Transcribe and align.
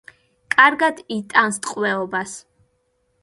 კარგად 0.53 1.01
იტანს 1.17 1.59
ტყვეობას. 1.67 2.33